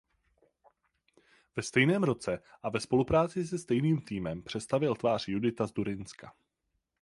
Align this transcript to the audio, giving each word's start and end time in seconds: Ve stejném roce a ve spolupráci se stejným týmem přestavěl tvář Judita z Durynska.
Ve 1.55 1.63
stejném 1.63 2.03
roce 2.03 2.39
a 2.63 2.69
ve 2.69 2.79
spolupráci 2.79 3.47
se 3.47 3.57
stejným 3.57 4.01
týmem 4.01 4.43
přestavěl 4.43 4.95
tvář 4.95 5.27
Judita 5.27 5.67
z 5.67 5.71
Durynska. 5.71 6.33